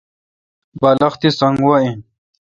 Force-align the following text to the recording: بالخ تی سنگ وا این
بالخ 0.81 1.13
تی 1.21 1.29
سنگ 1.39 1.57
وا 1.67 1.75
این 1.81 1.97